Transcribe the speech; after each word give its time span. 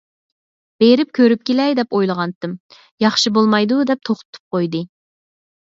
بېرىپ 0.83 1.11
كۆرۈپ 1.19 1.43
كېلەي 1.49 1.75
دەپ 1.79 1.93
ئويلىغانتىم. 1.97 2.55
ياخشى 3.07 3.33
بولمايدۇ، 3.39 3.79
دەپ 3.93 4.05
توختىتىپ 4.11 4.57
قويدى. 4.57 4.83